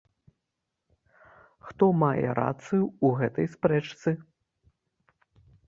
Хто 1.67 1.85
мае 2.05 2.27
рацыю 2.41 2.81
ў 2.81 3.07
гэтай 3.21 3.47
спрэчцы? 3.55 4.09